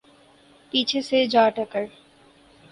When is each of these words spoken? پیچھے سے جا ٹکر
پیچھے 0.71 1.01
سے 1.01 1.25
جا 1.27 1.47
ٹکر 1.55 1.83